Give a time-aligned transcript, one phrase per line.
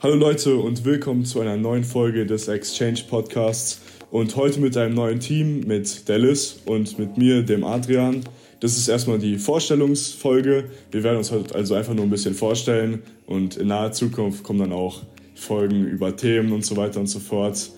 [0.00, 3.80] Hallo Leute und willkommen zu einer neuen Folge des Exchange Podcasts
[4.12, 8.20] und heute mit einem neuen Team mit Dallas und mit mir, dem Adrian.
[8.60, 10.66] Das ist erstmal die Vorstellungsfolge.
[10.92, 14.60] Wir werden uns heute also einfach nur ein bisschen vorstellen und in naher Zukunft kommen
[14.60, 15.02] dann auch
[15.34, 17.72] Folgen über Themen und so weiter und so fort.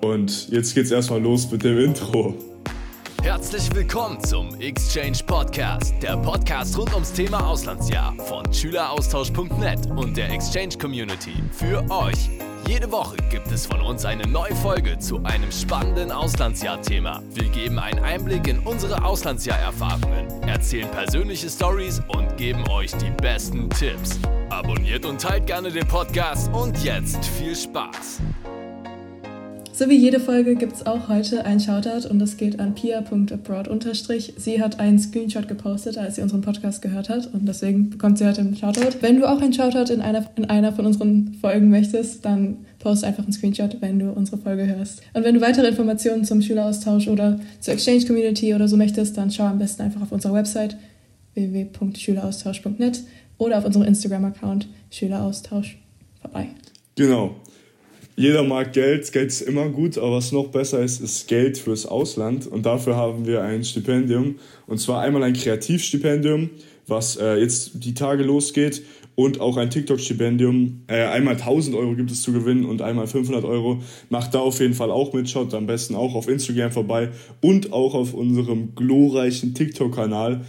[0.00, 2.34] Und jetzt geht's erstmal los mit dem Intro.
[3.22, 10.30] Herzlich willkommen zum Exchange Podcast, der Podcast rund ums Thema Auslandsjahr von Schüleraustausch.net und der
[10.30, 12.30] Exchange Community für euch.
[12.66, 17.22] Jede Woche gibt es von uns eine neue Folge zu einem spannenden Auslandsjahr-Thema.
[17.34, 23.68] Wir geben einen Einblick in unsere Auslandsjahr-Erfahrungen, erzählen persönliche Stories und geben euch die besten
[23.68, 24.18] Tipps.
[24.48, 28.20] Abonniert und teilt gerne den Podcast und jetzt viel Spaß.
[29.80, 33.70] So wie jede Folge gibt es auch heute ein Shoutout und das geht an pia.abroad.
[34.36, 38.26] Sie hat einen Screenshot gepostet, als sie unseren Podcast gehört hat und deswegen bekommt sie
[38.26, 38.98] heute einen Shoutout.
[39.00, 43.04] Wenn du auch einen Shoutout in einer, in einer von unseren Folgen möchtest, dann post
[43.04, 45.00] einfach einen Screenshot, wenn du unsere Folge hörst.
[45.14, 49.30] Und wenn du weitere Informationen zum Schüleraustausch oder zur Exchange Community oder so möchtest, dann
[49.30, 50.76] schau am besten einfach auf unserer Website
[51.32, 53.02] www.schüleraustausch.net
[53.38, 55.78] oder auf unserem Instagram-Account Schüleraustausch
[56.20, 56.48] vorbei.
[56.96, 57.34] Genau.
[58.20, 61.86] Jeder mag Geld, Geld ist immer gut, aber was noch besser ist, ist Geld fürs
[61.86, 62.46] Ausland.
[62.46, 64.34] Und dafür haben wir ein Stipendium.
[64.66, 66.50] Und zwar einmal ein Kreativstipendium,
[66.86, 68.82] was äh, jetzt die Tage losgeht.
[69.14, 70.82] Und auch ein TikTok-Stipendium.
[70.86, 73.82] Äh, einmal 1000 Euro gibt es zu gewinnen und einmal 500 Euro.
[74.10, 75.30] Macht da auf jeden Fall auch mit.
[75.30, 77.08] Schaut am besten auch auf Instagram vorbei
[77.40, 80.44] und auch auf unserem glorreichen TikTok-Kanal,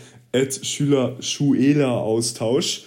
[0.61, 2.83] Schüler-Schuela-Austausch.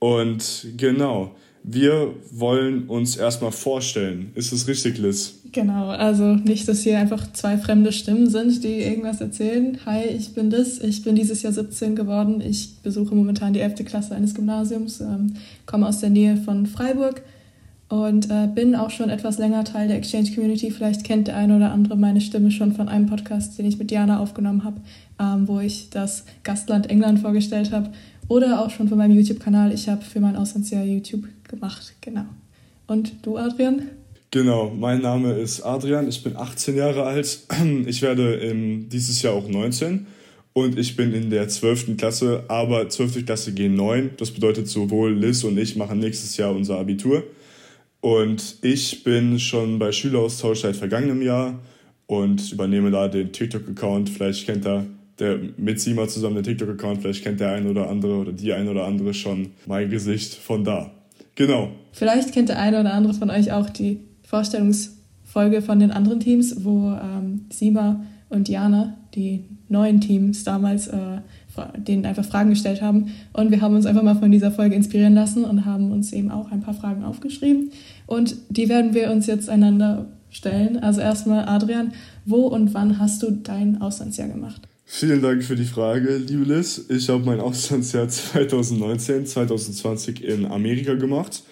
[0.00, 1.36] Und genau.
[1.66, 4.32] Wir wollen uns erstmal vorstellen.
[4.34, 5.36] Ist es richtig, Liz?
[5.50, 9.78] Genau, also nicht, dass hier einfach zwei fremde Stimmen sind, die irgendwas erzählen.
[9.86, 12.42] Hi, ich bin Liz, ich bin dieses Jahr 17 geworden.
[12.42, 13.86] Ich besuche momentan die 11.
[13.86, 17.22] Klasse eines Gymnasiums, ähm, komme aus der Nähe von Freiburg
[17.88, 20.70] und äh, bin auch schon etwas länger Teil der Exchange Community.
[20.70, 23.90] Vielleicht kennt der eine oder andere meine Stimme schon von einem Podcast, den ich mit
[23.90, 24.82] Diana aufgenommen habe,
[25.18, 27.90] ähm, wo ich das Gastland England vorgestellt habe.
[28.28, 29.72] Oder auch schon von meinem YouTube-Kanal.
[29.72, 32.26] Ich habe für mein Auslandsjahr YouTube gemacht, genau.
[32.86, 33.82] Und du, Adrian?
[34.30, 37.40] Genau, mein Name ist Adrian, ich bin 18 Jahre alt,
[37.86, 40.06] ich werde im, dieses Jahr auch 19
[40.52, 41.96] und ich bin in der 12.
[41.96, 43.24] Klasse, aber 12.
[43.24, 47.22] Klasse G9, das bedeutet sowohl Liz und ich machen nächstes Jahr unser Abitur
[48.00, 51.60] und ich bin schon bei Schüleraustausch seit vergangenem Jahr
[52.06, 54.84] und übernehme da den TikTok-Account, vielleicht kennt er
[55.20, 58.68] der mit Sima zusammen den TikTok-Account, vielleicht kennt der ein oder andere oder die ein
[58.68, 60.90] oder andere schon mein Gesicht von da.
[61.34, 61.68] Genau.
[61.92, 66.64] Vielleicht kennt der eine oder andere von euch auch die Vorstellungsfolge von den anderen Teams,
[66.64, 71.18] wo ähm, Sima und Jana, die neuen Teams damals, äh,
[71.76, 73.12] denen einfach Fragen gestellt haben.
[73.32, 76.30] Und wir haben uns einfach mal von dieser Folge inspirieren lassen und haben uns eben
[76.30, 77.70] auch ein paar Fragen aufgeschrieben.
[78.06, 80.78] Und die werden wir uns jetzt einander stellen.
[80.78, 81.92] Also erstmal, Adrian,
[82.24, 84.62] wo und wann hast du dein Auslandsjahr gemacht?
[84.86, 86.84] Vielen Dank für die Frage, liebe Liz.
[86.90, 91.42] Ich habe mein Auslandsjahr 2019, 2020 in Amerika gemacht,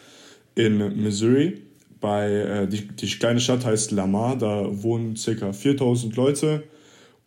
[0.54, 1.62] in Missouri.
[1.98, 5.53] Bei, äh, die, die kleine Stadt heißt Lamar, da wohnen ca.
[5.53, 6.65] 4000 Leute.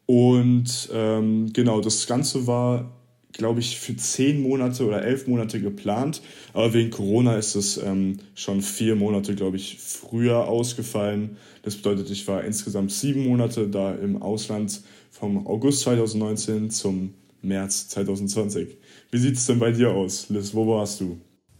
[0.06, 2.92] Und ähm, genau, das Ganze war,
[3.34, 6.22] glaube ich, für zehn Monate oder elf Monate geplant.
[6.54, 11.38] Aber wegen Corona ist es ähm, schon vier Monate, glaube ich, früher ausgefallen.
[11.64, 14.82] Das bedeutet, ich war insgesamt sieben Monate da im Ausland
[15.16, 18.78] vom August 2019 zum März 2020.
[19.12, 20.54] Wie sieht es denn bei dir aus, Liz?
[20.54, 21.18] Wo warst du?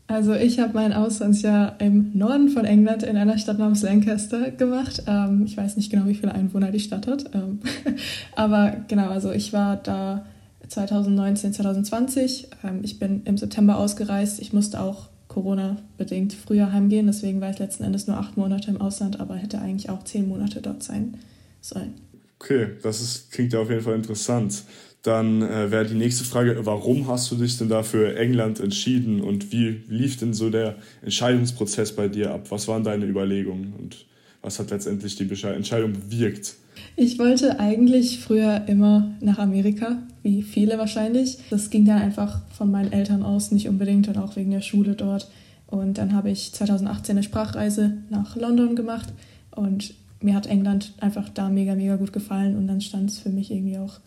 [0.08, 5.04] Also ich habe mein Auslandsjahr im Norden von England in einer Stadt namens Lancaster gemacht.
[5.08, 7.34] Ähm, ich weiß nicht genau, wie viele Einwohner die Stadt hat.
[7.34, 7.60] Ähm,
[8.36, 10.26] aber genau, also ich war da
[10.68, 12.50] 2019, 2020.
[12.64, 14.40] Ähm, ich bin im September ausgereist.
[14.42, 17.08] Ich musste auch Corona-bedingt früher heimgehen.
[17.08, 20.28] Deswegen war ich letzten Endes nur acht Monate im Ausland, aber hätte eigentlich auch zehn
[20.28, 21.18] Monate dort sein
[21.62, 21.96] sollen.
[22.46, 24.66] Okay, das ist, klingt ja auf jeden Fall interessant.
[25.02, 29.22] Dann äh, wäre die nächste Frage, warum hast du dich denn da für England entschieden
[29.22, 32.52] und wie lief denn so der Entscheidungsprozess bei dir ab?
[32.52, 34.06] Was waren deine Überlegungen und
[34.44, 36.56] was hat letztendlich die Entscheidung bewirkt?
[36.96, 41.40] Ich wollte eigentlich früher immer nach Amerika, wie viele wahrscheinlich.
[41.50, 44.94] Das ging dann einfach von meinen Eltern aus, nicht unbedingt und auch wegen der Schule
[44.94, 45.32] dort.
[45.66, 49.12] Und dann habe ich 2018 eine Sprachreise nach London gemacht
[49.50, 49.96] und
[50.26, 53.52] mir hat England einfach da mega, mega gut gefallen und dann stand es für mich
[53.52, 54.00] irgendwie auch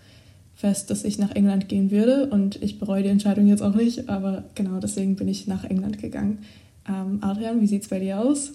[0.55, 4.09] fest, dass ich nach England gehen würde und ich bereue die Entscheidung jetzt auch nicht,
[4.09, 6.39] aber genau deswegen bin ich nach England gegangen.
[6.89, 8.53] Ähm, Adrian, wie sieht es bei dir aus?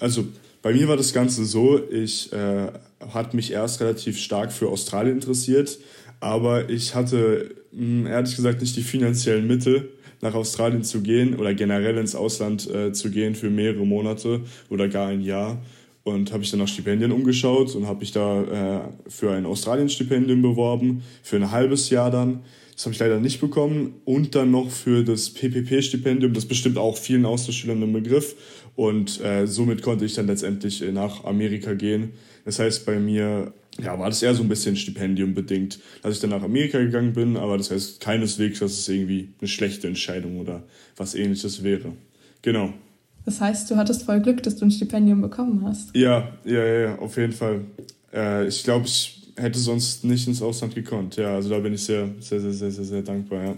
[0.00, 0.24] Also
[0.62, 2.68] bei mir war das Ganze so, ich äh,
[3.12, 5.78] hatte mich erst relativ stark für Australien interessiert,
[6.20, 9.90] aber ich hatte mh, hm, ehrlich gesagt nicht die finanziellen Mittel,
[10.22, 14.88] nach Australien zu gehen oder generell ins Ausland äh, zu gehen für mehrere Monate oder
[14.88, 15.60] gar ein Jahr.
[16.04, 20.42] Und habe ich dann nach Stipendien umgeschaut und habe mich da äh, für ein Australien-Stipendium
[20.42, 22.40] beworben, für ein halbes Jahr dann.
[22.74, 23.94] Das habe ich leider nicht bekommen.
[24.04, 28.34] Und dann noch für das PPP-Stipendium, das bestimmt auch vielen Austauschschülern ein Begriff.
[28.74, 32.14] Und äh, somit konnte ich dann letztendlich nach Amerika gehen.
[32.44, 36.20] Das heißt, bei mir ja, war das eher so ein bisschen Stipendium bedingt, dass ich
[36.20, 40.40] dann nach Amerika gegangen bin, aber das heißt keineswegs, dass es irgendwie eine schlechte Entscheidung
[40.40, 40.64] oder
[40.96, 41.92] was ähnliches wäre.
[42.42, 42.74] Genau.
[43.24, 45.94] Das heißt, du hattest voll Glück, dass du ein Stipendium bekommen hast.
[45.94, 47.60] Ja, ja, ja, auf jeden Fall.
[48.12, 51.16] Äh, ich glaube, ich hätte sonst nicht ins Ausland gekonnt.
[51.16, 53.54] Ja, also da bin ich sehr, sehr, sehr, sehr, sehr, sehr dankbar, ja.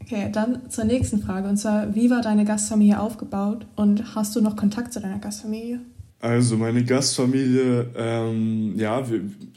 [0.00, 1.48] Okay, dann zur nächsten Frage.
[1.48, 5.80] Und zwar, wie war deine Gastfamilie aufgebaut und hast du noch Kontakt zu deiner Gastfamilie?
[6.20, 9.02] Also meine Gastfamilie, ähm, ja,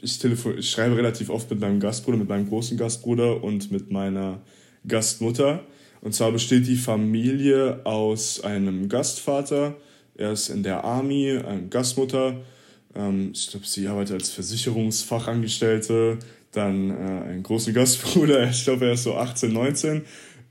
[0.02, 3.90] ich, telefon ich schreibe relativ oft mit meinem Gastbruder, mit meinem großen Gastbruder und mit
[3.90, 4.40] meiner
[4.86, 5.60] Gastmutter.
[6.00, 9.76] Und zwar besteht die Familie aus einem Gastvater,
[10.16, 12.40] er ist in der Army, eine Gastmutter,
[12.94, 16.18] ähm, ich glaube, sie arbeitet als Versicherungsfachangestellte,
[16.52, 16.94] dann äh,
[17.28, 20.02] einen großen Gastbruder, ich glaube, er ist so 18, 19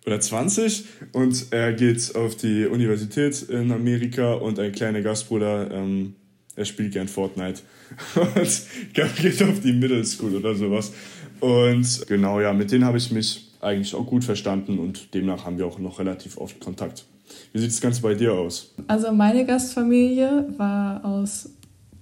[0.06, 6.16] oder 20 und er geht auf die Universität in Amerika und ein kleiner Gastbruder, ähm,
[6.56, 7.62] er spielt gern Fortnite.
[8.16, 8.62] Und
[8.94, 10.92] geht auf die Middle School oder sowas.
[11.40, 15.58] Und genau, ja, mit denen habe ich mich eigentlich auch gut verstanden und demnach haben
[15.58, 17.06] wir auch noch relativ oft Kontakt.
[17.52, 18.74] Wie sieht das Ganze bei dir aus?
[18.88, 21.50] Also meine Gastfamilie war aus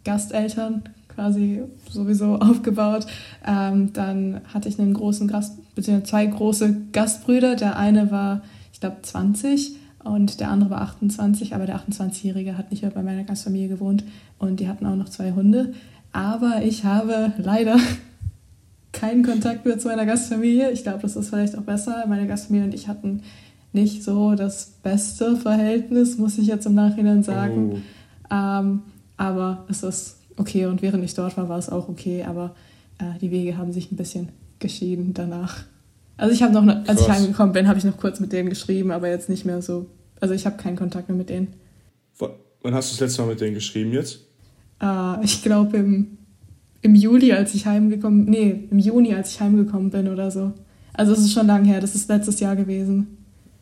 [0.04, 3.08] Gasteltern quasi sowieso aufgebaut.
[3.46, 7.56] Ähm, dann hatte ich einen großen Gast, beziehungsweise zwei große Gastbrüder.
[7.56, 12.70] Der eine war, ich glaube, 20 und der andere war 28, aber der 28-Jährige hat
[12.70, 14.04] nicht mehr bei meiner Gastfamilie gewohnt
[14.38, 15.74] und die hatten auch noch zwei Hunde.
[16.12, 17.78] Aber ich habe leider
[18.96, 20.72] keinen Kontakt mehr zu meiner Gastfamilie.
[20.72, 22.06] Ich glaube, das ist vielleicht auch besser.
[22.08, 23.22] Meine Gastfamilie und ich hatten
[23.74, 27.84] nicht so das beste Verhältnis, muss ich jetzt im Nachhinein sagen.
[28.30, 28.34] Oh.
[28.34, 28.82] Ähm,
[29.18, 32.56] aber es ist okay und während ich dort war, war es auch okay, aber
[33.00, 35.64] äh, die Wege haben sich ein bisschen geschieden danach.
[36.18, 38.50] Also ich habe noch, ne, als ich angekommen bin, habe ich noch kurz mit denen
[38.50, 39.88] geschrieben, aber jetzt nicht mehr so.
[40.22, 41.54] Also ich habe keinen Kontakt mehr mit denen.
[42.18, 44.22] Wann hast du das letzte Mal mit denen geschrieben jetzt?
[44.82, 46.18] Äh, ich glaube im,
[46.86, 50.54] im Juli, als ich heimgekommen, nee, im Juni, als ich heimgekommen bin oder so.
[50.94, 53.18] Also es ist schon lange her, das ist letztes Jahr gewesen.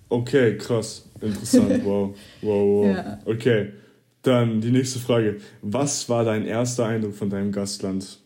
[0.10, 2.86] Okay, krass, interessant, wow, wow, wow.
[2.86, 3.20] Ja.
[3.26, 3.70] Okay,
[4.24, 5.38] dann die nächste Frage.
[5.62, 8.20] Was war dein erster Eindruck von deinem Gastland?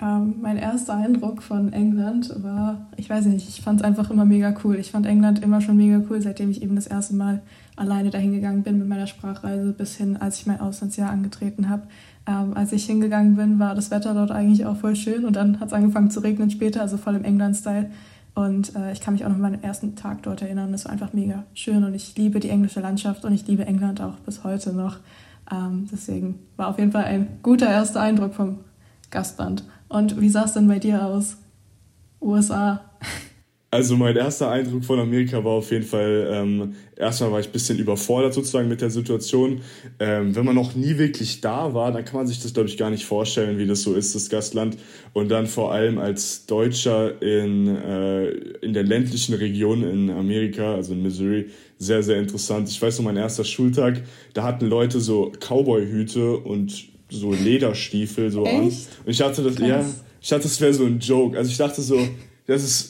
[0.00, 4.24] Ähm, mein erster Eindruck von England war, ich weiß nicht, ich fand es einfach immer
[4.24, 4.76] mega cool.
[4.76, 7.42] Ich fand England immer schon mega cool, seitdem ich eben das erste Mal
[7.76, 11.82] alleine dahin gegangen bin mit meiner Sprachreise, bis hin, als ich mein Auslandsjahr angetreten habe.
[12.30, 15.58] Ähm, als ich hingegangen bin, war das Wetter dort eigentlich auch voll schön und dann
[15.58, 17.90] hat es angefangen zu regnen später, also voll im England-Style.
[18.36, 20.70] Und äh, ich kann mich auch noch an meinen ersten Tag dort erinnern.
[20.70, 24.00] Das war einfach mega schön und ich liebe die englische Landschaft und ich liebe England
[24.00, 24.98] auch bis heute noch.
[25.50, 28.58] Ähm, deswegen war auf jeden Fall ein guter erster Eindruck vom
[29.10, 29.64] Gastland.
[29.88, 31.36] Und wie sah es denn bei dir aus?
[32.20, 32.82] USA?
[33.72, 37.52] Also mein erster Eindruck von Amerika war auf jeden Fall, ähm, erstmal war ich ein
[37.52, 39.60] bisschen überfordert sozusagen mit der Situation.
[40.00, 42.76] Ähm, wenn man noch nie wirklich da war, dann kann man sich das, glaube ich,
[42.76, 44.76] gar nicht vorstellen, wie das so ist, das Gastland.
[45.12, 48.30] Und dann vor allem als Deutscher in, äh,
[48.60, 51.46] in der ländlichen Region in Amerika, also in Missouri,
[51.78, 52.68] sehr, sehr interessant.
[52.68, 54.02] Ich weiß noch, mein erster Schultag,
[54.34, 58.56] da hatten Leute so Cowboy-Hüte und so Lederstiefel so Echt?
[58.56, 58.64] an.
[58.64, 59.84] Und ich dachte, das, ja,
[60.20, 61.38] ich dachte, das wäre so ein Joke.
[61.38, 61.96] Also ich dachte so,
[62.48, 62.89] das ist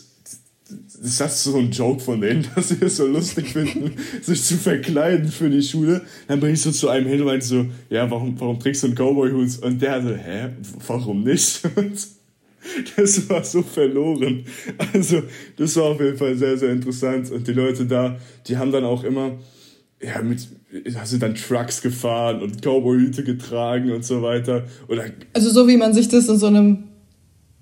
[1.02, 3.92] ist das so ein Joke von denen, dass sie es so lustig finden,
[4.23, 6.02] sich zu verkleiden für die Schule.
[6.28, 8.88] Dann bin ich so zu einem hin und meinte so, ja, warum, warum trägst du
[8.88, 9.62] einen Cowboy-Hut?
[9.62, 10.50] Und der so, hä,
[10.87, 11.62] warum nicht?
[11.76, 11.97] Und
[12.97, 14.45] das war so verloren.
[14.92, 15.23] Also,
[15.57, 17.30] das war auf jeden Fall sehr, sehr interessant.
[17.30, 19.38] Und die Leute da, die haben dann auch immer,
[20.02, 20.47] ja, mit,
[20.99, 24.66] also dann Trucks gefahren und Cowboy-Hüte getragen und so weiter.
[24.88, 26.89] Oder also so wie man sich das in so einem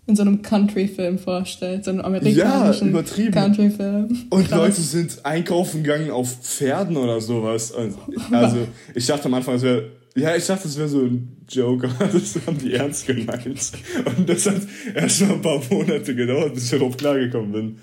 [0.08, 3.30] in so einem Country-Film vorstellt, so einem amerikanischen ja, übertrieben.
[3.30, 4.26] Country-Film.
[4.30, 4.58] Und Krass.
[4.58, 7.72] Leute sind einkaufen gegangen auf Pferden oder sowas.
[8.32, 11.88] Also ich dachte am Anfang, es wäre, ja, ich dachte, es wäre so ein Joke,
[11.98, 13.72] aber das haben die ernst gemeint.
[14.16, 14.62] Und das hat
[14.94, 17.78] erst mal ein paar Monate gedauert, bis ich darauf klargekommen bin.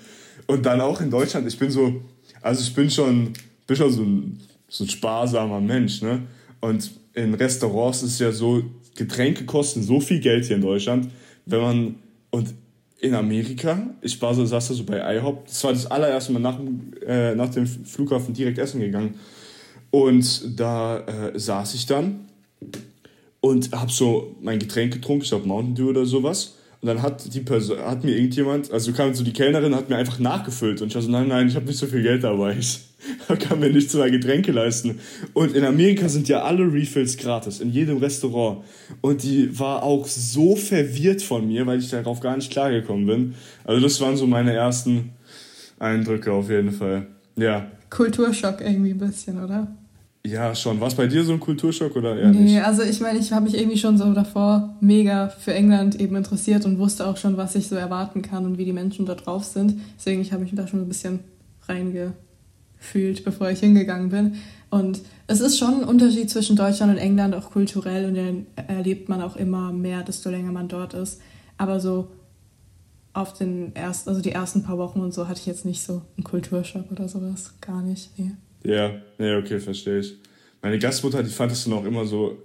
[0.48, 2.02] Und dann auch in Deutschland, ich bin so,
[2.42, 3.34] also ich bin schon,
[3.68, 6.22] bin schon so ein, so ein sparsamer Mensch, ne?
[6.60, 8.64] Und in Restaurants ist es ja so,
[8.96, 11.08] Getränke kosten so viel Geld hier in Deutschland,
[11.44, 11.94] wenn man
[12.30, 12.54] und
[12.98, 16.40] in Amerika, ich war so, saß da so bei IHOP, das war das allererste Mal
[16.40, 16.58] nach,
[17.06, 19.14] äh, nach dem Flughafen direkt essen gegangen.
[19.90, 22.28] Und da äh, saß ich dann
[23.40, 26.55] und habe so mein Getränk getrunken, ich glaube Mountain Dew oder sowas.
[26.80, 29.96] Und dann hat die Person, hat mir irgendjemand, also kam so die Kellnerin, hat mir
[29.96, 30.82] einfach nachgefüllt.
[30.82, 32.56] Und ich war so, nein, nein, ich habe nicht so viel Geld dabei.
[32.58, 32.80] Ich
[33.40, 34.98] kann mir nicht zwei Getränke leisten.
[35.32, 38.64] Und in Amerika sind ja alle Refills gratis, in jedem Restaurant.
[39.00, 43.34] Und die war auch so verwirrt von mir, weil ich darauf gar nicht klargekommen bin.
[43.64, 45.12] Also das waren so meine ersten
[45.78, 47.06] Eindrücke auf jeden Fall.
[47.36, 47.70] Ja.
[47.90, 49.68] Kulturschock irgendwie ein bisschen, oder?
[50.26, 50.80] Ja, schon.
[50.80, 52.64] War es bei dir so ein Kulturschock oder eher nee, nicht?
[52.64, 56.64] also ich meine, ich habe mich irgendwie schon so davor mega für England eben interessiert
[56.64, 59.44] und wusste auch schon, was ich so erwarten kann und wie die Menschen da drauf
[59.44, 59.80] sind.
[59.96, 61.20] Deswegen ich habe mich da schon ein bisschen
[61.68, 64.34] reingefühlt, bevor ich hingegangen bin.
[64.68, 69.08] Und es ist schon ein Unterschied zwischen Deutschland und England, auch kulturell, und den erlebt
[69.08, 71.20] man auch immer mehr, desto länger man dort ist.
[71.56, 72.08] Aber so
[73.12, 76.02] auf den ersten, also die ersten paar Wochen und so hatte ich jetzt nicht so
[76.16, 77.54] einen Kulturschock oder sowas.
[77.60, 78.32] Gar nicht, nee.
[78.64, 80.16] Ja, nee, okay, verstehe ich.
[80.62, 82.38] Meine Gastmutter, die fand es dann auch immer so,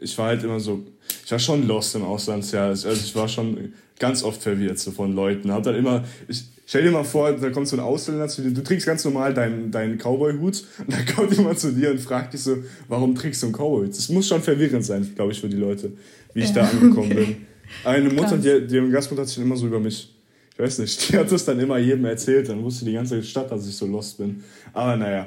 [0.00, 0.84] ich war halt immer so,
[1.24, 2.68] ich war schon lost im Auslandsjahr.
[2.68, 5.52] Also ich war schon ganz oft verwirrt so von Leuten.
[5.52, 8.50] Hab dann immer, ich, stell dir mal vor, da kommt so ein Ausländer zu dir,
[8.50, 12.34] du trägst ganz normal deinen, deinen Cowboy-Hut und dann kommt jemand zu dir und fragt
[12.34, 12.56] dich so,
[12.88, 13.90] warum trägst du einen Cowboy-Hut?
[13.96, 15.92] Das muss schon verwirrend sein, glaube ich, für die Leute,
[16.32, 17.24] wie ich ja, da angekommen okay.
[17.24, 17.36] bin.
[17.84, 20.14] Eine Mutter, die, die Gastmutter hat sich immer so über mich
[20.54, 23.50] ich weiß nicht, die hat das dann immer jedem erzählt, dann wusste die ganze Stadt,
[23.50, 24.44] dass ich so lost bin.
[24.72, 25.26] Aber naja,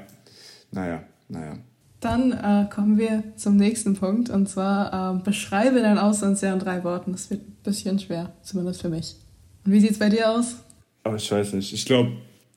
[0.71, 1.57] naja, naja.
[1.99, 6.83] Dann äh, kommen wir zum nächsten Punkt und zwar äh, beschreibe dein Auslandsjahr in drei
[6.83, 7.11] Worten.
[7.11, 9.15] Das wird ein bisschen schwer, zumindest für mich.
[9.65, 10.57] Und wie sieht es bei dir aus?
[11.03, 11.73] Aber ich weiß nicht.
[11.73, 12.13] Ich glaube,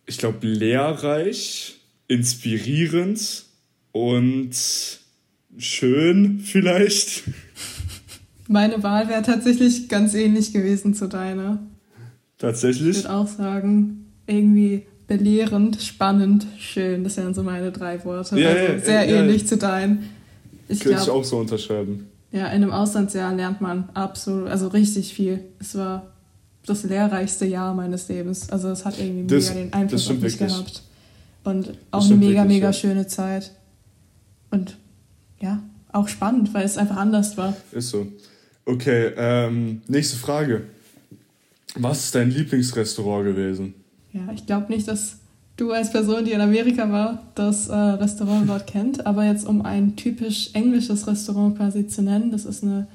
[0.06, 3.46] ich glaube lehrreich, inspirierend
[3.90, 4.50] und
[5.56, 7.24] schön vielleicht.
[8.46, 11.60] Meine Wahl wäre tatsächlich ganz ähnlich gewesen zu deiner.
[12.40, 12.96] Tatsächlich?
[12.96, 17.04] Ich würde auch sagen, irgendwie belehrend, spannend, schön.
[17.04, 18.40] Das wären so meine drei Worte.
[18.40, 20.08] Ja, also ja, sehr ja, ähnlich zu deinen.
[20.66, 22.08] Ich Könnte ich auch so unterscheiden.
[22.32, 25.40] Ja, in einem Auslandsjahr lernt man absolut, also richtig viel.
[25.58, 26.12] Es war
[26.64, 28.48] das lehrreichste Jahr meines Lebens.
[28.50, 30.48] Also es hat irgendwie das, mega den Einfluss auf mich wirklich.
[30.48, 30.82] gehabt.
[31.44, 33.50] Und auch eine mega, wirklich, mega schöne Zeit.
[34.50, 34.76] Und
[35.40, 37.54] ja, auch spannend, weil es einfach anders war.
[37.72, 38.06] Ist so.
[38.64, 40.62] Okay, ähm, nächste Frage.
[41.76, 43.74] Was ist dein Lieblingsrestaurant gewesen?
[44.12, 45.18] Ja, ich glaube nicht, dass
[45.56, 49.06] du als Person, die in Amerika war, das äh, Restaurant dort kennt.
[49.06, 52.86] Aber jetzt, um ein typisch englisches Restaurant quasi zu nennen, das ist eine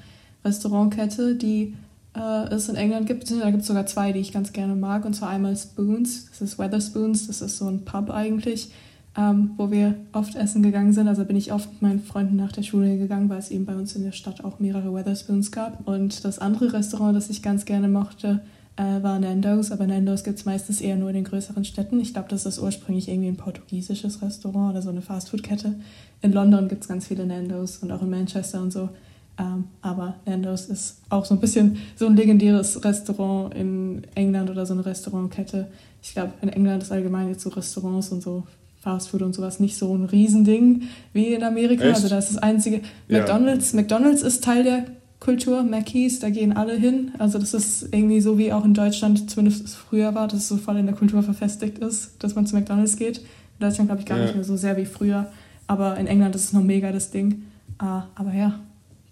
[0.44, 1.74] Restaurantkette, die
[2.16, 3.30] äh, es in England gibt.
[3.30, 5.04] Da gibt es sogar zwei, die ich ganz gerne mag.
[5.04, 8.72] Und zwar einmal Spoons, das ist Weatherspoons, das ist so ein Pub eigentlich,
[9.16, 11.08] ähm, wo wir oft essen gegangen sind.
[11.08, 13.76] Also bin ich oft mit meinen Freunden nach der Schule gegangen, weil es eben bei
[13.76, 15.86] uns in der Stadt auch mehrere Weatherspoons gab.
[15.86, 18.40] Und das andere Restaurant, das ich ganz gerne mochte,
[18.76, 21.98] äh, war Nando's, aber Nando's gibt es meistens eher nur in den größeren Städten.
[22.00, 25.74] Ich glaube, das ist ursprünglich irgendwie ein portugiesisches Restaurant oder so eine Fastfood-Kette.
[26.22, 28.90] In London gibt es ganz viele Nando's und auch in Manchester und so.
[29.38, 34.66] Ähm, aber Nando's ist auch so ein bisschen so ein legendäres Restaurant in England oder
[34.66, 35.68] so eine Restaurantkette.
[36.02, 38.44] Ich glaube, in England ist allgemein jetzt so Restaurants und so
[38.80, 41.84] Fastfood und sowas nicht so ein Riesending wie in Amerika.
[41.84, 41.96] Echt?
[41.96, 42.82] Also da ist das einzige.
[43.08, 43.20] Ja.
[43.20, 44.84] McDonald's, McDonald's ist Teil der
[45.20, 47.12] Kultur, Mackies, da gehen alle hin.
[47.18, 50.56] Also das ist irgendwie so, wie auch in Deutschland zumindest früher war, dass es so
[50.56, 53.18] voll in der Kultur verfestigt ist, dass man zu McDonalds geht.
[53.18, 53.24] In
[53.60, 54.24] Deutschland glaube ich gar ja.
[54.24, 55.32] nicht mehr so sehr wie früher,
[55.66, 57.44] aber in England ist es noch mega das Ding.
[57.78, 58.60] Ah, aber ja,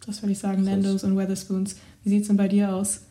[0.06, 1.76] das würde ich sagen, Nando's und Weatherspoons.
[2.02, 3.02] Wie sieht es denn bei dir aus?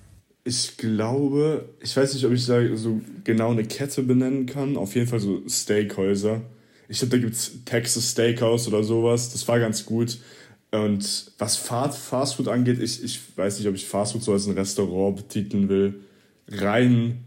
[0.45, 4.77] Ich glaube, ich weiß nicht, ob ich da so genau eine Kette benennen kann.
[4.77, 6.41] Auf jeden Fall so Steakhäuser.
[6.89, 9.31] Ich glaube, da gibt es Texas Steakhouse oder sowas.
[9.31, 10.19] Das war ganz gut.
[10.73, 14.47] Und was Fast Food angeht, ich, ich weiß nicht, ob ich Fast Food so als
[14.47, 16.01] ein Restaurant betiteln will.
[16.47, 17.19] Rein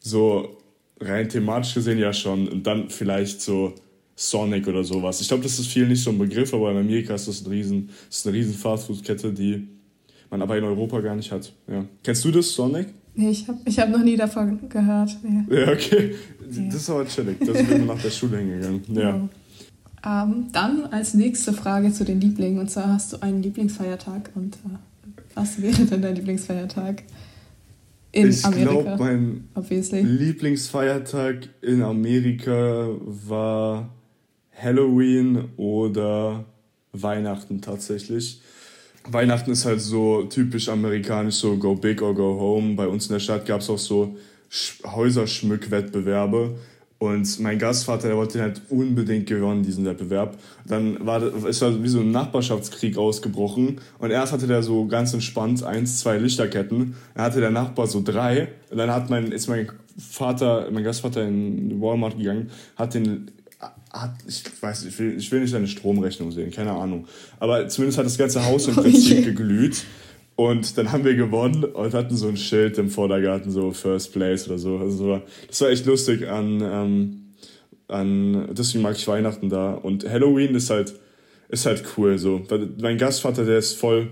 [0.00, 0.58] so,
[1.00, 2.48] rein thematisch gesehen ja schon.
[2.48, 3.74] Und dann vielleicht so
[4.16, 5.20] Sonic oder sowas.
[5.20, 7.50] Ich glaube, das ist viel nicht so ein Begriff, aber in Amerika ist das, ein
[7.50, 9.68] riesen, das ist eine riesen Fastfood-Kette, die
[10.28, 11.52] man aber in Europa gar nicht hat.
[11.68, 11.84] Ja.
[12.02, 12.88] Kennst du das, Sonic?
[13.14, 15.16] Nee, ich habe ich hab noch nie davon gehört.
[15.22, 15.56] Nee.
[15.56, 16.14] Ja, okay.
[16.50, 16.62] Ja.
[16.66, 17.36] Das ist aber chillig.
[17.40, 18.82] Da sind wir nach der Schule hingegangen.
[18.88, 19.12] Ja.
[19.12, 19.28] Genau.
[20.06, 22.58] Ähm, dann als nächste Frage zu den Lieblingen.
[22.58, 24.30] Und zwar hast du einen Lieblingsfeiertag.
[24.34, 24.78] Und äh,
[25.34, 27.02] was wäre denn dein Lieblingsfeiertag
[28.12, 28.70] in ich Amerika?
[28.70, 30.02] Ich glaube, mein obviously.
[30.02, 33.90] Lieblingsfeiertag in Amerika war
[34.52, 36.44] Halloween oder
[36.92, 38.40] Weihnachten tatsächlich.
[39.10, 42.74] Weihnachten ist halt so typisch amerikanisch, so go big or go home.
[42.74, 44.16] Bei uns in der Stadt gab es auch so
[44.84, 46.56] Häuserschmückwettbewerbe.
[46.98, 50.36] Und mein Gastvater, der wollte halt unbedingt gewonnen, diesen Wettbewerb.
[50.66, 53.80] Dann war es war wie so ein Nachbarschaftskrieg ausgebrochen.
[53.98, 56.96] Und erst hatte der so ganz entspannt eins, zwei Lichterketten.
[57.14, 58.48] Dann hatte der Nachbar so drei.
[58.70, 63.30] Und dann hat mein, ist mein Vater, mein Gastvater in Walmart gegangen, hat den
[63.90, 67.06] hat, ich weiß, ich will, ich will nicht seine Stromrechnung sehen, keine Ahnung.
[67.40, 69.84] Aber zumindest hat das ganze Haus im Prinzip geglüht.
[70.38, 74.46] Und dann haben wir gewonnen und hatten so ein Schild im Vordergarten, so First Place
[74.46, 74.76] oder so.
[74.78, 77.34] Also das war echt lustig an, ähm,
[77.88, 79.74] an, deswegen mag ich Weihnachten da.
[79.74, 80.94] Und Halloween ist halt,
[81.48, 82.40] ist halt cool, so.
[82.80, 84.10] Mein Gastvater, der ist voll,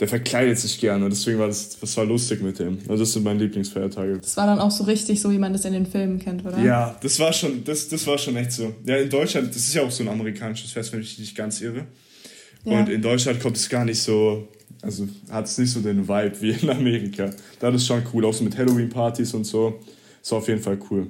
[0.00, 2.78] der verkleidet sich gerne und deswegen war das, das war lustig mit dem.
[2.88, 4.16] Also das sind meine Lieblingsfeiertage.
[4.16, 6.58] Das war dann auch so richtig so, wie man das in den Filmen kennt, oder?
[6.58, 8.74] Ja, das war schon, das, das war schon echt so.
[8.86, 11.60] Ja, in Deutschland, das ist ja auch so ein amerikanisches Fest, wenn ich nicht ganz
[11.60, 11.84] irre.
[12.64, 12.80] Ja.
[12.80, 14.48] Und in Deutschland kommt es gar nicht so,
[14.86, 17.30] also hat es nicht so den Vibe wie in Amerika.
[17.60, 19.74] Da ist schon cool, auch so mit Halloween-Partys und so.
[20.22, 21.08] Ist auf jeden Fall cool.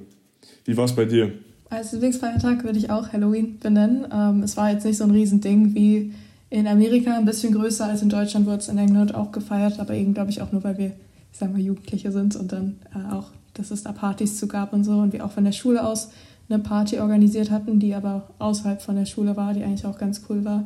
[0.65, 1.31] Wie war es bei dir?
[1.69, 4.05] Als Lieblingsfeiertag würde ich auch Halloween benennen.
[4.11, 6.13] Ähm, es war jetzt nicht so ein Riesending wie
[6.49, 9.93] in Amerika, ein bisschen größer als in Deutschland wird es in England auch gefeiert, aber
[9.93, 10.87] eben glaube ich auch nur, weil wir,
[11.31, 14.71] ich sag mal, Jugendliche sind und dann äh, auch, dass es da Partys zu gab
[14.71, 16.09] und so und wir auch von der Schule aus
[16.49, 20.21] eine Party organisiert hatten, die aber außerhalb von der Schule war, die eigentlich auch ganz
[20.29, 20.63] cool war.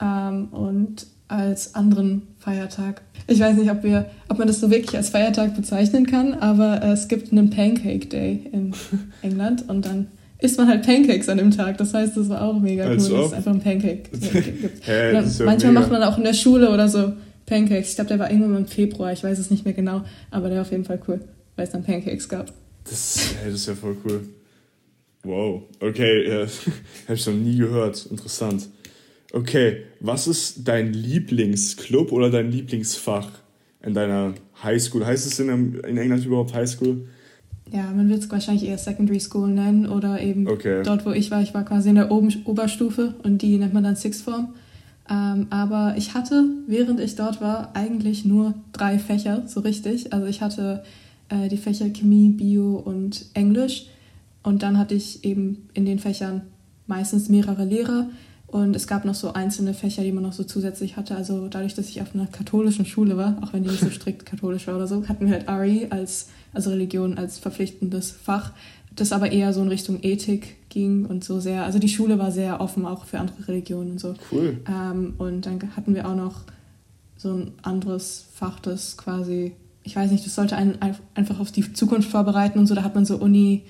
[0.00, 3.02] Ähm, und als anderen Feiertag.
[3.26, 6.82] Ich weiß nicht, ob, wir, ob man das so wirklich als Feiertag bezeichnen kann, aber
[6.82, 8.72] äh, es gibt einen Pancake Day in
[9.22, 11.78] England und dann isst man halt Pancakes an dem Tag.
[11.78, 14.86] Das heißt, das war auch mega cool, dass es einfach ein Pancake gibt.
[14.86, 17.14] hey, ja manchmal macht man auch in der Schule oder so
[17.46, 17.90] Pancakes.
[17.90, 20.58] Ich glaube, der war irgendwann im Februar, ich weiß es nicht mehr genau, aber der
[20.58, 21.20] war auf jeden Fall cool,
[21.56, 22.52] weil es dann Pancakes gab.
[22.84, 24.28] Das, hey, das ist ja voll cool.
[25.24, 26.46] Wow, okay, ja,
[27.04, 28.06] habe ich noch nie gehört.
[28.06, 28.68] Interessant.
[29.32, 33.28] Okay, was ist dein Lieblingsclub oder dein Lieblingsfach
[33.82, 35.04] in deiner Highschool?
[35.04, 35.48] Heißt es in,
[35.80, 37.06] in England überhaupt Highschool?
[37.72, 40.82] Ja, man wird es wahrscheinlich eher Secondary School nennen oder eben okay.
[40.84, 41.42] dort, wo ich war.
[41.42, 44.54] Ich war quasi in der Oben Oberstufe und die nennt man dann Sixth Form.
[45.08, 50.12] Ähm, aber ich hatte, während ich dort war, eigentlich nur drei Fächer, so richtig.
[50.12, 50.84] Also ich hatte
[51.28, 53.86] äh, die Fächer Chemie, Bio und Englisch.
[54.42, 56.42] Und dann hatte ich eben in den Fächern
[56.86, 58.08] meistens mehrere Lehrer.
[58.56, 61.14] Und es gab noch so einzelne Fächer, die man noch so zusätzlich hatte.
[61.14, 64.24] Also dadurch, dass ich auf einer katholischen Schule war, auch wenn die nicht so strikt
[64.24, 68.52] katholisch war oder so, hatten wir halt RE als, also Religion als verpflichtendes Fach,
[68.94, 72.32] das aber eher so in Richtung Ethik ging und so sehr, also die Schule war
[72.32, 74.14] sehr offen auch für andere Religionen und so.
[74.32, 74.56] Cool.
[74.66, 76.40] Ähm, und dann hatten wir auch noch
[77.18, 79.52] so ein anderes Fach, das quasi,
[79.84, 80.78] ich weiß nicht, das sollte einen
[81.14, 82.74] einfach auf die Zukunft vorbereiten und so.
[82.74, 83.64] Da hat man so Uni,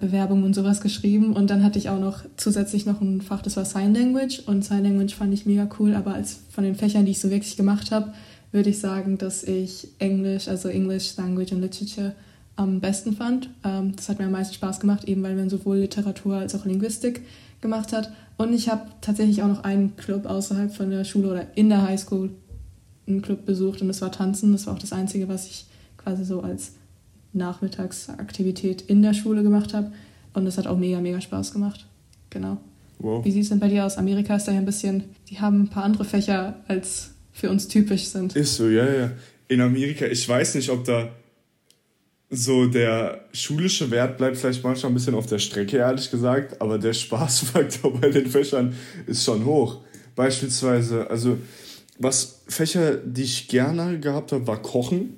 [0.00, 1.34] Bewerbungen und sowas geschrieben.
[1.34, 4.40] Und dann hatte ich auch noch zusätzlich noch ein Fach, das war Sign Language.
[4.46, 5.94] Und Sign Language fand ich mega cool.
[5.94, 8.12] Aber als von den Fächern, die ich so wirklich gemacht habe,
[8.50, 12.12] würde ich sagen, dass ich Englisch, also English Language and Literature,
[12.56, 13.50] am besten fand.
[13.64, 16.64] Ähm, das hat mir am meisten Spaß gemacht, eben weil man sowohl Literatur als auch
[16.64, 17.22] Linguistik
[17.60, 18.12] gemacht hat.
[18.36, 21.82] Und ich habe tatsächlich auch noch einen Club außerhalb von der Schule oder in der
[21.82, 22.30] Highschool
[23.06, 24.52] einen Club besucht und das war Tanzen.
[24.52, 26.72] Das war auch das Einzige, was ich quasi so als
[27.32, 29.92] Nachmittagsaktivität in der Schule gemacht habe.
[30.34, 31.86] Und das hat auch mega, mega Spaß gemacht.
[32.30, 32.58] Genau.
[32.98, 33.24] Wow.
[33.24, 33.96] Wie sieht es denn bei dir aus?
[33.96, 37.68] Amerika ist da ja ein bisschen, die haben ein paar andere Fächer, als für uns
[37.68, 38.34] typisch sind.
[38.34, 39.12] Ist so, ja, ja.
[39.46, 41.08] In Amerika, ich weiß nicht, ob da
[42.30, 46.78] so der schulische Wert bleibt vielleicht manchmal ein bisschen auf der Strecke, ehrlich gesagt, aber
[46.78, 48.74] der Spaßfaktor bei den Fächern
[49.06, 49.80] ist schon hoch.
[50.14, 51.38] Beispielsweise, also
[51.98, 55.14] was Fächer, die ich gerne gehabt habe, war Kochen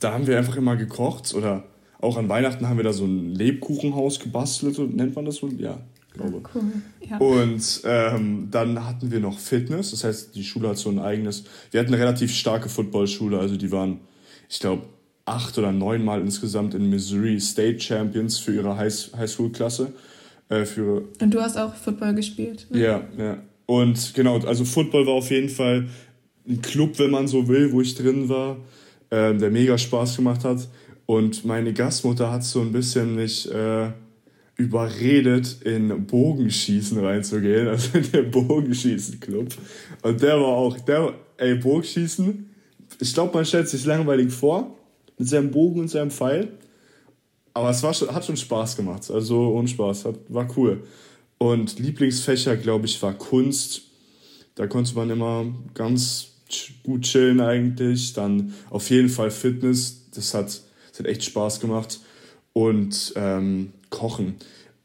[0.00, 1.64] da haben wir einfach immer gekocht oder
[2.00, 5.48] auch an Weihnachten haben wir da so ein Lebkuchenhaus gebastelt, nennt man das so?
[5.48, 5.78] Ja,
[6.12, 6.42] glaube.
[6.54, 6.62] Cool.
[7.08, 7.18] Ja.
[7.18, 11.44] Und ähm, dann hatten wir noch Fitness, das heißt, die Schule hat so ein eigenes.
[11.70, 14.00] Wir hatten eine relativ starke Footballschule, also die waren,
[14.48, 14.82] ich glaube,
[15.24, 19.92] acht oder neun Mal insgesamt in Missouri State Champions für ihre Highschool-Klasse.
[20.48, 22.66] Äh, für Und du hast auch Football gespielt?
[22.70, 22.82] Ne?
[22.82, 23.38] Ja, ja.
[23.66, 25.88] Und genau, also Football war auf jeden Fall
[26.48, 28.56] ein Club, wenn man so will, wo ich drin war
[29.12, 30.66] äh, der mega Spaß gemacht hat.
[31.04, 33.92] Und meine Gastmutter hat so ein bisschen mich äh,
[34.56, 39.48] überredet, in Bogenschießen reinzugehen, also in den Bogenschießen-Club.
[40.02, 42.48] Und der war auch, der, ey, Bogenschießen,
[43.00, 44.78] ich glaube, man stellt sich langweilig vor,
[45.18, 46.48] mit seinem Bogen und seinem Pfeil.
[47.52, 50.84] Aber es war schon, hat schon Spaß gemacht, also ohne Spaß, hat, war cool.
[51.36, 53.82] Und Lieblingsfächer, glaube ich, war Kunst.
[54.54, 56.31] Da konnte man immer ganz
[56.82, 58.12] gut chillen eigentlich.
[58.12, 60.08] Dann auf jeden Fall Fitness.
[60.14, 62.00] Das hat, das hat echt Spaß gemacht.
[62.52, 64.36] Und ähm, Kochen.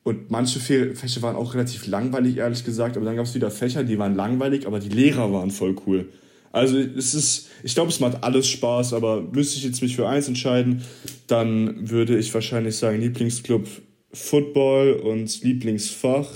[0.04, 2.96] Und manche Fächer waren auch relativ langweilig, ehrlich gesagt.
[2.96, 6.08] Aber dann gab es wieder Fächer, die waren langweilig, aber die Lehrer waren voll cool.
[6.52, 10.08] Also es ist, ich glaube, es macht alles Spaß, aber müsste ich jetzt mich für
[10.08, 10.82] eins entscheiden,
[11.28, 13.68] dann würde ich wahrscheinlich sagen Lieblingsclub
[14.14, 16.30] Football und Lieblingsfach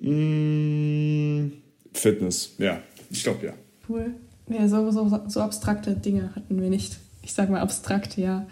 [0.00, 1.52] mh, mm,
[1.92, 2.82] Fitness, ja.
[3.12, 3.52] Ich glaube ja.
[3.88, 4.14] Cool.
[4.48, 6.98] Ja, so, so, so abstrakte Dinge hatten wir nicht.
[7.22, 8.46] Ich sage mal abstrakt, ja.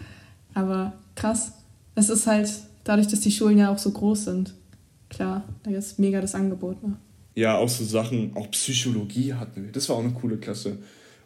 [0.53, 1.53] Aber krass.
[1.95, 2.49] Es ist halt
[2.83, 4.53] dadurch, dass die Schulen ja auch so groß sind.
[5.09, 6.81] Klar, da ist mega das Angebot.
[6.83, 6.95] Ne?
[7.35, 9.71] Ja, auch so Sachen, auch Psychologie hatten wir.
[9.71, 10.77] Das war auch eine coole Klasse.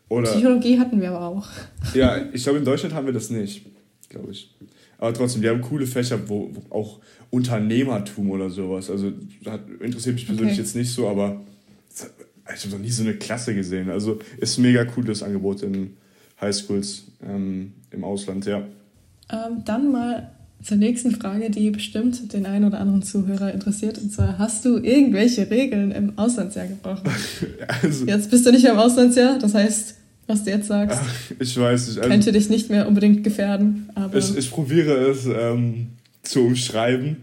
[0.09, 1.47] Oder, Psychologie hatten wir aber auch.
[1.93, 3.65] Ja, ich glaube, in Deutschland haben wir das nicht,
[4.09, 4.55] glaube ich.
[4.97, 8.89] Aber trotzdem, wir haben coole Fächer, wo, wo auch Unternehmertum oder sowas.
[8.89, 9.11] Also
[9.43, 10.61] das interessiert mich persönlich okay.
[10.61, 11.41] jetzt nicht so, aber
[12.53, 13.89] ich habe noch nie so eine Klasse gesehen.
[13.89, 15.97] Also ist mega cooles Angebot in
[16.39, 18.63] Highschools ähm, im Ausland, ja.
[19.31, 20.31] Ähm, dann mal
[20.61, 23.97] zur nächsten Frage, die bestimmt den einen oder anderen Zuhörer interessiert.
[23.97, 27.09] Und zwar, hast du irgendwelche Regeln im Auslandsjahr gebrochen?
[27.81, 29.95] also, jetzt bist du nicht mehr im Auslandsjahr, das heißt,
[30.27, 33.89] was du jetzt sagst, ach, ich weiß nicht, also, könnte dich nicht mehr unbedingt gefährden.
[34.13, 35.89] Ich, ich probiere es ähm,
[36.23, 37.17] zu umschreiben.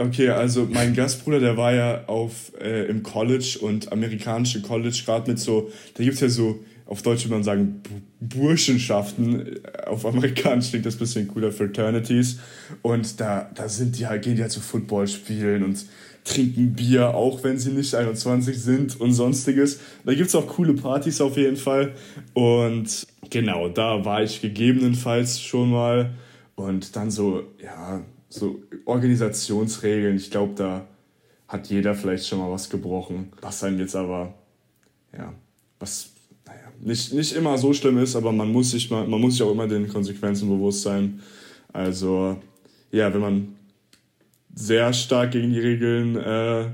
[0.00, 5.30] Okay, also mein Gastbruder, der war ja auf, äh, im College und amerikanische College, gerade
[5.30, 7.82] mit so, da gibt es ja so auf Deutsch würde man sagen,
[8.18, 9.60] Burschenschaften.
[9.86, 12.40] Auf Amerikanisch klingt das ein bisschen cooler, Fraternities.
[12.82, 15.84] Und da, da sind die halt, gehen die halt zu so Football spielen und
[16.24, 19.80] trinken Bier, auch wenn sie nicht 21 sind und sonstiges.
[20.04, 21.92] Da gibt es auch coole Partys auf jeden Fall.
[22.32, 26.14] Und genau, da war ich gegebenenfalls schon mal.
[26.56, 30.16] Und dann so, ja, so Organisationsregeln.
[30.16, 30.86] Ich glaube, da
[31.48, 33.32] hat jeder vielleicht schon mal was gebrochen.
[33.42, 34.32] Was einem jetzt aber,
[35.12, 35.34] ja,
[35.78, 36.12] was
[36.82, 39.50] nicht, nicht immer so schlimm ist, aber man muss, sich mal, man muss sich auch
[39.50, 41.20] immer den Konsequenzen bewusst sein.
[41.72, 42.38] Also,
[42.90, 43.56] ja, wenn man
[44.54, 46.66] sehr stark gegen die Regeln äh,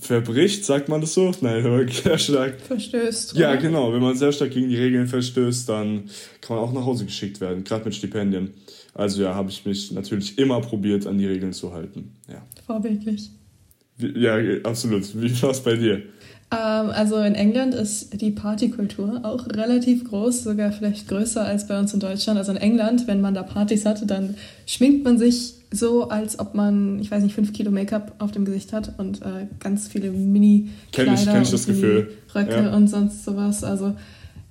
[0.00, 1.32] verbricht, sagt man das so?
[1.40, 2.60] Nein, sehr stark.
[2.60, 3.36] Verstößt.
[3.36, 3.92] Ja, genau.
[3.92, 6.08] Wenn man sehr stark gegen die Regeln verstößt, dann
[6.40, 8.54] kann man auch nach Hause geschickt werden, gerade mit Stipendien.
[8.94, 12.12] Also ja, habe ich mich natürlich immer probiert, an die Regeln zu halten.
[12.28, 12.42] Ja.
[12.66, 13.30] Vorbildlich.
[13.98, 15.20] Ja, absolut.
[15.20, 16.02] Wie war es bei dir?
[16.52, 21.78] Ähm, also in England ist die Partykultur auch relativ groß, sogar vielleicht größer als bei
[21.78, 22.38] uns in Deutschland.
[22.38, 24.34] Also in England, wenn man da Partys hat, dann
[24.66, 28.44] schminkt man sich so, als ob man, ich weiß nicht, fünf Kilo Make-up auf dem
[28.44, 32.10] Gesicht hat und äh, ganz viele Mini-Kleider kenn ich, kenn ich das Gefühl.
[32.34, 32.76] Röcke ja.
[32.76, 33.64] und sonst sowas.
[33.64, 33.94] Also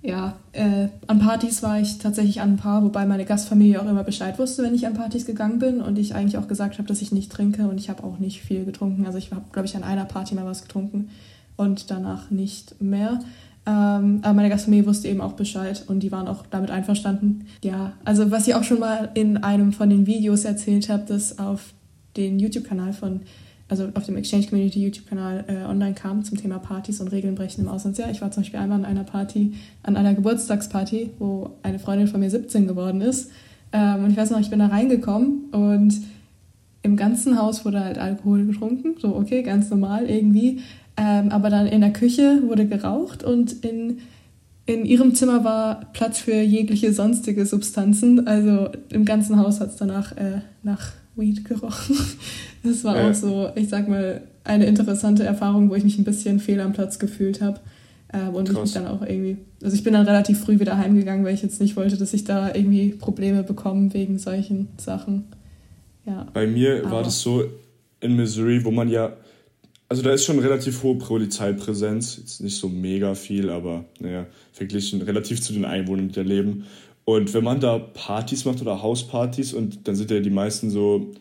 [0.03, 4.03] ja, äh, an Partys war ich tatsächlich an ein paar, wobei meine Gastfamilie auch immer
[4.03, 7.03] Bescheid wusste, wenn ich an Partys gegangen bin und ich eigentlich auch gesagt habe, dass
[7.03, 9.05] ich nicht trinke und ich habe auch nicht viel getrunken.
[9.05, 11.09] Also ich habe, glaube ich, an einer Party mal was getrunken
[11.55, 13.19] und danach nicht mehr.
[13.67, 17.45] Ähm, aber meine Gastfamilie wusste eben auch Bescheid und die waren auch damit einverstanden.
[17.63, 21.37] Ja, also was ich auch schon mal in einem von den Videos erzählt habe, das
[21.37, 21.73] auf
[22.17, 23.21] den YouTube-Kanal von,
[23.71, 27.61] also auf dem Exchange Community YouTube-Kanal äh, online kam zum Thema Partys und Regeln brechen
[27.61, 28.11] im Auslandsjahr.
[28.11, 32.19] Ich war zum Beispiel einmal an einer Party, an einer Geburtstagsparty, wo eine Freundin von
[32.19, 33.31] mir 17 geworden ist.
[33.71, 36.01] Ähm, und ich weiß noch, ich bin da reingekommen und
[36.83, 38.95] im ganzen Haus wurde halt Alkohol getrunken.
[38.99, 40.59] So, okay, ganz normal irgendwie.
[40.97, 43.99] Ähm, aber dann in der Küche wurde geraucht und in,
[44.65, 48.27] in ihrem Zimmer war Platz für jegliche sonstige Substanzen.
[48.27, 51.95] Also im ganzen Haus hat es danach äh, nach Weed gerochen.
[52.63, 56.39] Das war auch so, ich sag mal, eine interessante Erfahrung, wo ich mich ein bisschen
[56.39, 57.59] fehl am Platz gefühlt habe.
[58.13, 58.55] Ähm, und Krass.
[58.57, 61.41] ich mich dann auch irgendwie, also ich bin dann relativ früh wieder heimgegangen, weil ich
[61.41, 65.25] jetzt nicht wollte, dass ich da irgendwie Probleme bekomme wegen solchen Sachen.
[66.05, 66.27] Ja.
[66.33, 67.43] Bei mir Aber war das so
[67.99, 69.13] in Missouri, wo man ja
[69.91, 75.01] also da ist schon relativ hohe Polizeipräsenz, jetzt nicht so mega viel, aber naja, verglichen
[75.01, 76.63] relativ zu den Einwohnern, die da leben.
[77.03, 81.11] Und wenn man da Partys macht oder Hauspartys und dann sind ja die meisten so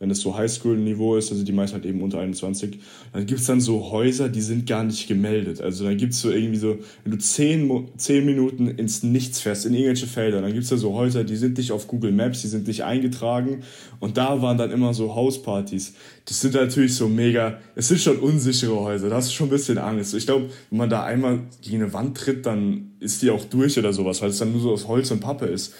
[0.00, 2.78] wenn es so Highschool-Niveau ist, also die meisten halt eben unter 21,
[3.12, 5.60] dann gibt es dann so Häuser, die sind gar nicht gemeldet.
[5.60, 9.66] Also dann gibt es so irgendwie so, wenn du zehn, zehn Minuten ins Nichts fährst,
[9.66, 12.40] in irgendwelche Felder, dann gibt es da so Häuser, die sind nicht auf Google Maps,
[12.40, 13.62] die sind nicht eingetragen
[13.98, 15.92] und da waren dann immer so Hauspartys.
[16.24, 19.50] Das sind natürlich so mega, es sind schon unsichere Häuser, da hast du schon ein
[19.50, 20.14] bisschen Angst.
[20.14, 23.78] Ich glaube, wenn man da einmal gegen eine Wand tritt, dann ist die auch durch
[23.78, 25.74] oder sowas, weil es dann nur so aus Holz und Pappe ist.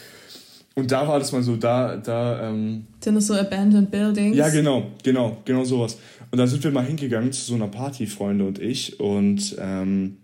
[0.76, 2.48] Und da war das mal so, da, da.
[2.48, 4.37] Ähm, sind das so abandoned buildings?
[4.37, 5.98] Ja, genau, genau, genau sowas.
[6.30, 9.00] Und da sind wir mal hingegangen zu so einer Party, Freunde und ich.
[9.00, 10.18] Und ähm,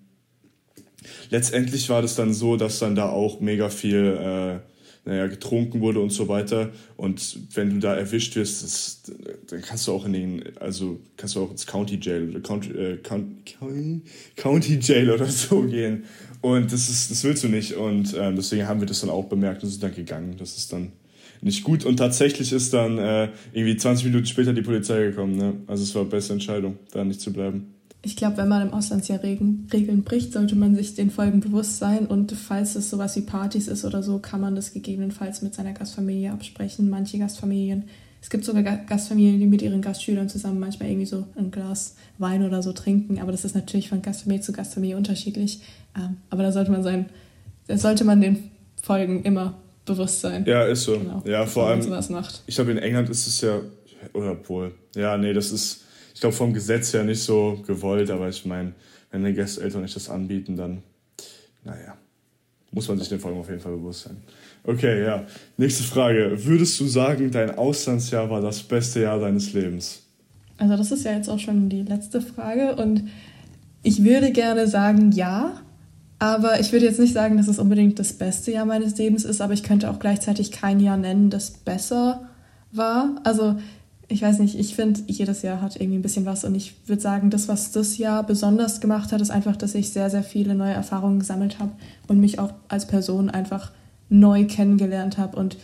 [1.31, 4.19] letztendlich war das dann so, dass dann da auch mega viel
[4.63, 4.76] äh,
[5.07, 6.71] naja, getrunken wurde und so weiter.
[6.97, 9.03] Und wenn du da erwischt wirst, das,
[9.49, 12.71] dann kannst du auch in den, also kannst du auch ins County Jail oder County,
[12.73, 14.03] äh, County,
[14.37, 16.05] County Jail oder so gehen.
[16.41, 17.75] Und das ist, das willst du nicht.
[17.75, 20.35] Und ähm, deswegen haben wir das dann auch bemerkt und sind dann gegangen.
[20.39, 20.93] Das ist dann
[21.41, 21.85] nicht gut.
[21.85, 25.37] Und tatsächlich ist dann äh, irgendwie 20 Minuten später die Polizei gekommen.
[25.37, 25.55] Ne?
[25.69, 27.76] Also es war beste Entscheidung, da nicht zu bleiben
[28.07, 31.79] ich glaube, wenn man im Auslandsjahr Regeln, Regeln bricht, sollte man sich den Folgen bewusst
[31.79, 32.07] sein.
[32.07, 35.73] Und falls es sowas wie Partys ist oder so, kann man das gegebenenfalls mit seiner
[35.73, 36.89] Gastfamilie absprechen.
[36.89, 37.87] Manche Gastfamilien,
[38.23, 42.45] es gibt sogar Gastfamilien, die mit ihren Gastschülern zusammen manchmal irgendwie so ein Glas Wein
[42.45, 43.19] oder so trinken.
[43.19, 45.63] Aber das ist natürlich von Gastfamilie zu Gastfamilie unterschiedlich.
[45.97, 47.07] Ähm, aber da sollte man sein,
[47.67, 50.45] da sollte man den Folgen immer bewusst sein.
[50.47, 50.97] Ja, ist so.
[50.97, 51.83] Genau, ja, vor allem.
[51.83, 52.45] Sowas macht.
[52.47, 53.59] Ich glaube, in England ist es ja,
[54.13, 55.86] oder wohl, ja, nee, das ist
[56.17, 58.73] ich glaube, vom Gesetz her nicht so gewollt, aber ich meine,
[59.11, 60.83] wenn die Gästeltern nicht das anbieten, dann,
[61.63, 61.95] naja,
[62.73, 64.17] muss man sich den Folgen auf jeden Fall bewusst sein.
[64.65, 65.27] Okay, ja.
[65.59, 66.33] Nächste Frage.
[66.43, 70.05] Würdest du sagen, dein Auslandsjahr war das beste Jahr deines Lebens?
[70.57, 73.11] Also das ist ja jetzt auch schon die letzte Frage und
[73.83, 75.61] ich würde gerne sagen ja,
[76.19, 79.43] aber ich würde jetzt nicht sagen, dass es unbedingt das beste Jahr meines Lebens ist,
[79.43, 82.31] aber ich könnte auch gleichzeitig kein Jahr nennen, das besser
[82.73, 83.21] war.
[83.23, 83.57] Also
[84.09, 87.03] ich weiß nicht, ich finde, jedes Jahr hat irgendwie ein bisschen was und ich würde
[87.03, 90.55] sagen, das, was das Jahr besonders gemacht hat, ist einfach, dass ich sehr, sehr viele
[90.55, 91.73] neue Erfahrungen gesammelt habe
[92.07, 93.73] und mich auch als Person einfach
[94.09, 95.57] neu kennengelernt habe und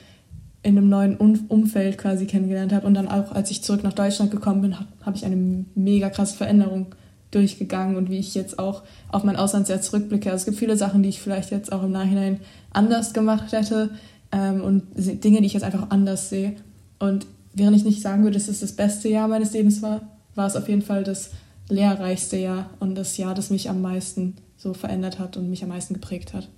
[0.65, 2.87] in einem neuen Umfeld quasi kennengelernt habe.
[2.87, 6.11] Und dann auch, als ich zurück nach Deutschland gekommen bin, habe hab ich eine mega
[6.11, 6.95] krasse Veränderung
[7.31, 10.31] durchgegangen und wie ich jetzt auch auf mein Auslandsjahr zurückblicke.
[10.31, 13.91] Also es gibt viele Sachen, die ich vielleicht jetzt auch im Nachhinein anders gemacht hätte
[14.31, 16.57] ähm, und Dinge, die ich jetzt einfach anders sehe.
[16.99, 20.47] Und während ich nicht sagen würde, dass es das beste Jahr meines Lebens war, war
[20.47, 21.31] es auf jeden Fall das
[21.69, 25.69] lehrreichste Jahr und das Jahr, das mich am meisten so verändert hat und mich am
[25.71, 26.49] meisten geprägt hat.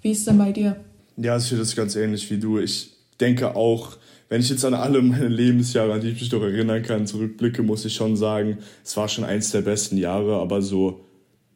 [0.00, 0.76] Wie ist es denn bei dir?
[1.16, 2.58] Ja, ich sehe das ganz ähnlich wie du.
[2.58, 3.96] Ich denke auch,
[4.28, 7.62] wenn ich jetzt an alle meine Lebensjahre, an die ich mich noch erinnern kann, zurückblicke,
[7.62, 11.00] muss ich schon sagen, es war schon eins der besten Jahre, aber so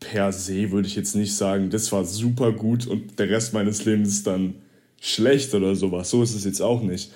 [0.01, 3.85] per se würde ich jetzt nicht sagen, das war super gut und der Rest meines
[3.85, 4.55] Lebens dann
[5.01, 6.11] schlecht oder sowas.
[6.11, 7.13] So ist es jetzt auch nicht.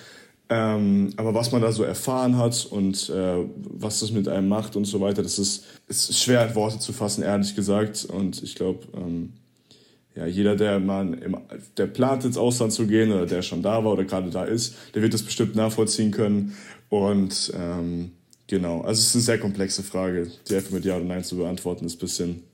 [0.48, 4.76] Ähm, aber was man da so erfahren hat und äh, was das mit einem macht
[4.76, 8.04] und so weiter, das ist, ist schwer in Worte zu fassen, ehrlich gesagt.
[8.04, 9.32] Und ich glaube, ähm,
[10.14, 11.36] ja, jeder, der mal im,
[11.76, 14.74] der plant ins Ausland zu gehen oder der schon da war oder gerade da ist,
[14.94, 16.56] der wird das bestimmt nachvollziehen können.
[16.88, 18.12] Und ähm,
[18.46, 21.36] genau, also es ist eine sehr komplexe Frage, die einfach mit Ja oder Nein zu
[21.36, 22.44] beantworten, ist bisschen,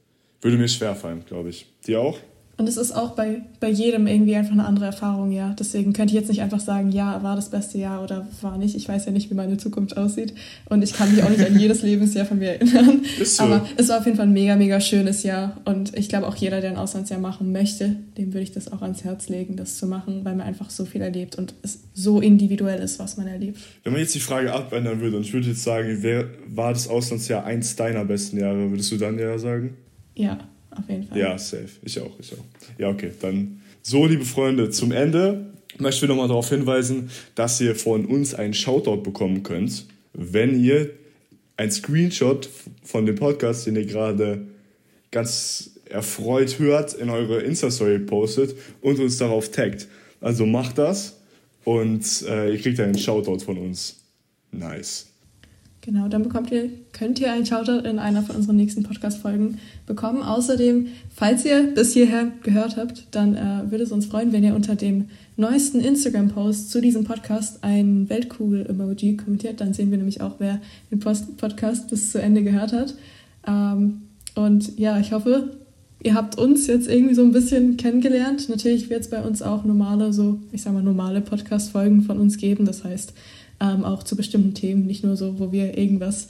[0.41, 1.67] würde mir schwerfallen, glaube ich.
[1.87, 2.19] Dir auch?
[2.59, 5.55] Und es ist auch bei, bei jedem irgendwie einfach eine andere Erfahrung, ja.
[5.59, 8.77] Deswegen könnte ich jetzt nicht einfach sagen, ja, war das beste Jahr oder war nicht.
[8.77, 10.35] Ich weiß ja nicht, wie meine Zukunft aussieht.
[10.69, 13.01] Und ich kann mich auch nicht an jedes Lebensjahr von mir erinnern.
[13.25, 13.45] So.
[13.45, 15.57] Aber es war auf jeden Fall ein mega, mega schönes Jahr.
[15.65, 18.83] Und ich glaube auch jeder, der ein Auslandsjahr machen möchte, dem würde ich das auch
[18.83, 22.21] ans Herz legen, das zu machen, weil man einfach so viel erlebt und es so
[22.21, 23.59] individuell ist, was man erlebt.
[23.83, 26.87] Wenn man jetzt die Frage abändern würde und ich würde jetzt sagen, wer war das
[26.87, 29.77] Auslandsjahr eins deiner besten Jahre, würdest du dann ja sagen?
[30.15, 30.39] Ja
[30.77, 31.19] auf jeden Fall.
[31.19, 31.69] Ja, safe.
[31.83, 32.45] Ich auch, ich auch.
[32.79, 37.75] Ja, okay, dann so, liebe Freunde, zum Ende möchten wir nochmal darauf hinweisen, dass ihr
[37.75, 40.91] von uns einen Shoutout bekommen könnt, wenn ihr
[41.57, 42.49] ein Screenshot
[42.83, 44.47] von dem Podcast, den ihr gerade
[45.11, 49.89] ganz erfreut hört, in eure Insta-Story postet und uns darauf taggt.
[50.21, 51.21] Also macht das
[51.65, 54.01] und äh, ihr kriegt einen Shoutout von uns.
[54.53, 55.12] Nice.
[55.85, 60.23] Genau, dann bekommt ihr, könnt ihr einen Shoutout in einer von unseren nächsten Podcast-Folgen bekommen.
[60.23, 64.55] Außerdem, falls ihr bis hierher gehört habt, dann äh, würde es uns freuen, wenn ihr
[64.55, 69.61] unter dem neuesten Instagram-Post zu diesem Podcast ein Weltkugel-Emoji kommentiert.
[69.61, 70.61] Dann sehen wir nämlich auch, wer
[70.93, 72.95] den Post Podcast bis zu Ende gehört hat.
[73.49, 74.03] Ähm,
[74.37, 75.57] und ja, ich hoffe,
[76.01, 78.49] ihr habt uns jetzt irgendwie so ein bisschen kennengelernt.
[78.49, 82.37] Natürlich wird es bei uns auch normale, so, ich sag mal, normale Podcast-Folgen von uns
[82.37, 82.67] geben.
[82.67, 83.15] Das heißt,
[83.63, 86.29] ähm, auch zu bestimmten Themen, nicht nur so, wo wir irgendwas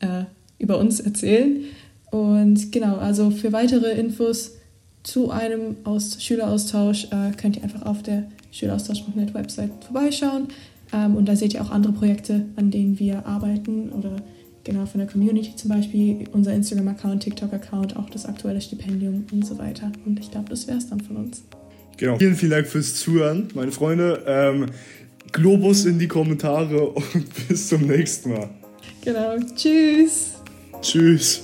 [0.00, 0.24] äh,
[0.58, 1.64] über uns erzählen.
[2.10, 4.52] Und genau, also für weitere Infos
[5.02, 10.48] zu einem Aus Schüleraustausch äh, könnt ihr einfach auf der schüleraustausch.net Website vorbeischauen.
[10.92, 14.16] Ähm, und da seht ihr auch andere Projekte, an denen wir arbeiten oder
[14.62, 19.58] genau von der Community zum Beispiel, unser Instagram-Account, TikTok-Account, auch das aktuelle Stipendium und so
[19.58, 19.90] weiter.
[20.06, 21.42] Und ich glaube, das wäre es dann von uns.
[21.96, 22.18] Genau.
[22.18, 24.22] Vielen, vielen Dank fürs Zuhören, meine Freunde.
[24.26, 24.66] Ähm,
[25.32, 28.50] Globus in die Kommentare und bis zum nächsten Mal.
[29.04, 29.36] Genau.
[29.54, 30.34] Tschüss.
[30.80, 31.42] Tschüss.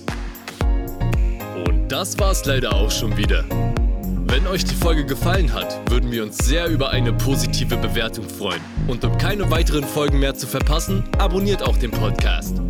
[1.66, 3.44] Und das war's leider auch schon wieder.
[4.26, 8.60] Wenn euch die Folge gefallen hat, würden wir uns sehr über eine positive Bewertung freuen.
[8.86, 12.60] Und um keine weiteren Folgen mehr zu verpassen, abonniert auch den Podcast.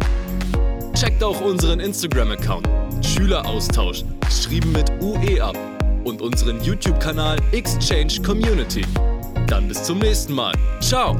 [0.94, 2.66] Checkt auch unseren Instagram-Account
[3.04, 5.56] Schüleraustausch, geschrieben mit UE ab,
[6.04, 8.84] und unseren YouTube-Kanal Exchange Community.
[9.50, 10.54] Dann bis zum nächsten Mal.
[10.80, 11.18] Ciao!